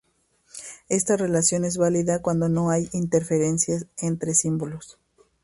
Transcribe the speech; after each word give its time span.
Esta 0.89 1.15
relación 1.15 1.63
es 1.63 1.77
válida 1.77 2.23
cuando 2.23 2.49
no 2.49 2.71
hay 2.71 2.89
interferencia 2.91 3.79
entre 3.99 4.33
símbolos. 4.33 4.97